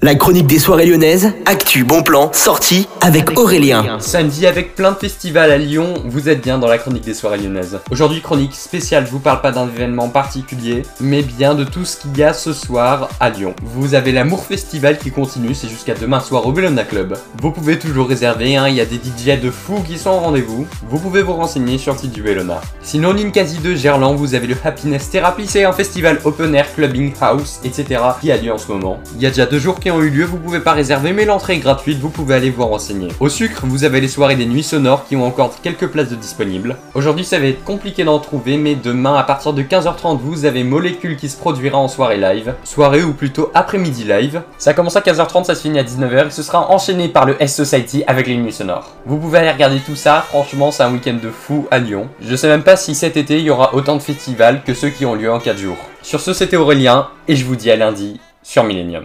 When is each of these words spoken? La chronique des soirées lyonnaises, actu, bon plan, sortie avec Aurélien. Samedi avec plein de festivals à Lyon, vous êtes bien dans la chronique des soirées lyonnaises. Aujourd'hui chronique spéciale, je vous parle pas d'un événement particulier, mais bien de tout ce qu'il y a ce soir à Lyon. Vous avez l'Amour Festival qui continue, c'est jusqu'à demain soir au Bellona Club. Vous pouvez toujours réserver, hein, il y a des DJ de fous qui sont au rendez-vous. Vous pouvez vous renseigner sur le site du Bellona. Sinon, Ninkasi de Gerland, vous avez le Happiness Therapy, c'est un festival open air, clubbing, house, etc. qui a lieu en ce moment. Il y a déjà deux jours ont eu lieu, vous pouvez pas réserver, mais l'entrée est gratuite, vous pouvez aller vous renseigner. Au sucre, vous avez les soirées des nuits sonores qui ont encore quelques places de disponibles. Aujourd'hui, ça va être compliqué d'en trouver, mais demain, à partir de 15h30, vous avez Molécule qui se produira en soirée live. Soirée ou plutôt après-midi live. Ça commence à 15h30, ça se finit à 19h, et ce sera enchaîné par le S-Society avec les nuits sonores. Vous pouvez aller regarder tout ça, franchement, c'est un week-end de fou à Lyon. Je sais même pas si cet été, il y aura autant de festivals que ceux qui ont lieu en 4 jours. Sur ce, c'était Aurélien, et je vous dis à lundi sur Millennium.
La 0.00 0.14
chronique 0.14 0.46
des 0.46 0.60
soirées 0.60 0.86
lyonnaises, 0.86 1.32
actu, 1.44 1.82
bon 1.82 2.04
plan, 2.04 2.30
sortie 2.32 2.86
avec 3.00 3.36
Aurélien. 3.36 3.98
Samedi 3.98 4.46
avec 4.46 4.76
plein 4.76 4.92
de 4.92 4.96
festivals 4.96 5.50
à 5.50 5.58
Lyon, 5.58 5.94
vous 6.04 6.28
êtes 6.28 6.40
bien 6.40 6.56
dans 6.56 6.68
la 6.68 6.78
chronique 6.78 7.02
des 7.02 7.14
soirées 7.14 7.38
lyonnaises. 7.38 7.80
Aujourd'hui 7.90 8.20
chronique 8.20 8.54
spéciale, 8.54 9.06
je 9.06 9.10
vous 9.10 9.18
parle 9.18 9.40
pas 9.40 9.50
d'un 9.50 9.66
événement 9.66 10.08
particulier, 10.08 10.84
mais 11.00 11.22
bien 11.22 11.56
de 11.56 11.64
tout 11.64 11.84
ce 11.84 11.96
qu'il 11.96 12.16
y 12.16 12.22
a 12.22 12.32
ce 12.32 12.52
soir 12.52 13.08
à 13.18 13.28
Lyon. 13.30 13.56
Vous 13.60 13.94
avez 13.94 14.12
l'Amour 14.12 14.44
Festival 14.44 14.98
qui 14.98 15.10
continue, 15.10 15.52
c'est 15.52 15.68
jusqu'à 15.68 15.94
demain 15.94 16.20
soir 16.20 16.46
au 16.46 16.52
Bellona 16.52 16.84
Club. 16.84 17.18
Vous 17.42 17.50
pouvez 17.50 17.76
toujours 17.76 18.08
réserver, 18.08 18.56
hein, 18.56 18.68
il 18.68 18.76
y 18.76 18.80
a 18.80 18.86
des 18.86 18.98
DJ 18.98 19.40
de 19.40 19.50
fous 19.50 19.82
qui 19.84 19.98
sont 19.98 20.10
au 20.10 20.18
rendez-vous. 20.18 20.64
Vous 20.88 21.00
pouvez 21.00 21.22
vous 21.22 21.34
renseigner 21.34 21.76
sur 21.76 21.94
le 21.94 21.98
site 21.98 22.12
du 22.12 22.22
Bellona. 22.22 22.60
Sinon, 22.82 23.14
Ninkasi 23.14 23.58
de 23.58 23.74
Gerland, 23.74 24.14
vous 24.14 24.36
avez 24.36 24.46
le 24.46 24.56
Happiness 24.64 25.10
Therapy, 25.10 25.48
c'est 25.48 25.64
un 25.64 25.72
festival 25.72 26.20
open 26.24 26.54
air, 26.54 26.72
clubbing, 26.72 27.14
house, 27.20 27.58
etc. 27.64 28.00
qui 28.20 28.30
a 28.30 28.36
lieu 28.36 28.52
en 28.52 28.58
ce 28.58 28.68
moment. 28.68 29.00
Il 29.16 29.22
y 29.22 29.26
a 29.26 29.30
déjà 29.30 29.44
deux 29.44 29.58
jours 29.58 29.80
ont 29.90 30.00
eu 30.00 30.10
lieu, 30.10 30.24
vous 30.24 30.38
pouvez 30.38 30.60
pas 30.60 30.72
réserver, 30.72 31.12
mais 31.12 31.24
l'entrée 31.24 31.54
est 31.54 31.58
gratuite, 31.58 31.98
vous 31.98 32.10
pouvez 32.10 32.34
aller 32.34 32.50
vous 32.50 32.66
renseigner. 32.66 33.08
Au 33.20 33.28
sucre, 33.28 33.62
vous 33.64 33.84
avez 33.84 34.00
les 34.00 34.08
soirées 34.08 34.36
des 34.36 34.46
nuits 34.46 34.62
sonores 34.62 35.06
qui 35.06 35.16
ont 35.16 35.26
encore 35.26 35.54
quelques 35.62 35.88
places 35.88 36.08
de 36.10 36.16
disponibles. 36.16 36.76
Aujourd'hui, 36.94 37.24
ça 37.24 37.38
va 37.38 37.46
être 37.46 37.64
compliqué 37.64 38.04
d'en 38.04 38.18
trouver, 38.18 38.56
mais 38.56 38.74
demain, 38.74 39.14
à 39.14 39.22
partir 39.22 39.52
de 39.52 39.62
15h30, 39.62 40.18
vous 40.18 40.44
avez 40.44 40.64
Molécule 40.64 41.16
qui 41.16 41.28
se 41.28 41.36
produira 41.36 41.78
en 41.78 41.88
soirée 41.88 42.16
live. 42.16 42.54
Soirée 42.64 43.02
ou 43.02 43.12
plutôt 43.12 43.50
après-midi 43.54 44.04
live. 44.04 44.42
Ça 44.58 44.74
commence 44.74 44.96
à 44.96 45.00
15h30, 45.00 45.44
ça 45.44 45.54
se 45.54 45.62
finit 45.62 45.78
à 45.78 45.84
19h, 45.84 46.28
et 46.28 46.30
ce 46.30 46.42
sera 46.42 46.70
enchaîné 46.70 47.08
par 47.08 47.24
le 47.24 47.36
S-Society 47.42 48.04
avec 48.06 48.26
les 48.26 48.36
nuits 48.36 48.52
sonores. 48.52 48.94
Vous 49.06 49.18
pouvez 49.18 49.38
aller 49.38 49.50
regarder 49.50 49.80
tout 49.80 49.96
ça, 49.96 50.24
franchement, 50.28 50.70
c'est 50.70 50.82
un 50.82 50.92
week-end 50.92 51.18
de 51.22 51.30
fou 51.30 51.66
à 51.70 51.78
Lyon. 51.78 52.08
Je 52.20 52.36
sais 52.36 52.48
même 52.48 52.62
pas 52.62 52.76
si 52.76 52.94
cet 52.94 53.16
été, 53.16 53.38
il 53.38 53.44
y 53.44 53.50
aura 53.50 53.74
autant 53.74 53.96
de 53.96 54.02
festivals 54.02 54.62
que 54.64 54.74
ceux 54.74 54.90
qui 54.90 55.06
ont 55.06 55.14
lieu 55.14 55.32
en 55.32 55.38
4 55.38 55.58
jours. 55.58 55.78
Sur 56.02 56.20
ce, 56.20 56.32
c'était 56.32 56.56
Aurélien, 56.56 57.08
et 57.26 57.36
je 57.36 57.44
vous 57.44 57.56
dis 57.56 57.70
à 57.70 57.76
lundi 57.76 58.20
sur 58.42 58.64
Millennium. 58.64 59.04